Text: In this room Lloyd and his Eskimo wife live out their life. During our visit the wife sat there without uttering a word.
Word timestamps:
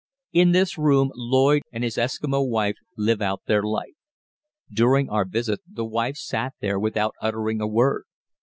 In 0.33 0.51
this 0.51 0.79
room 0.79 1.11
Lloyd 1.13 1.61
and 1.71 1.83
his 1.83 1.95
Eskimo 1.95 2.43
wife 2.49 2.77
live 2.97 3.21
out 3.21 3.43
their 3.45 3.61
life. 3.61 3.93
During 4.73 5.07
our 5.11 5.25
visit 5.25 5.59
the 5.71 5.85
wife 5.85 6.15
sat 6.15 6.55
there 6.59 6.79
without 6.79 7.13
uttering 7.21 7.61
a 7.61 7.67
word. 7.67 8.05